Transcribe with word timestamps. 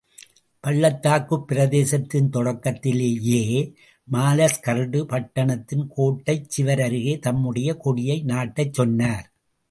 பள்ளத்தாக்குப் 0.63 1.43
பிரதேசத்தின் 1.47 2.29
தொடக்கத்திலேயே 2.29 3.41
மாலஸ்கர்டு 4.07 4.99
பட்டணத்தின் 5.03 5.85
கோட்டைச் 5.89 6.49
சுவர் 6.49 6.81
அருகே 6.81 7.19
தம்முடைய 7.19 7.77
கொடியை 7.77 8.17
நாட்டச் 8.23 8.73
சொன்னார். 8.73 9.27